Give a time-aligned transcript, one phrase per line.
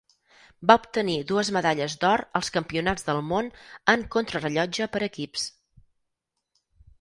[0.69, 3.51] Va obtenir dues medalles d'or als Campionats del Món
[3.95, 5.45] en contrarellotge per equips.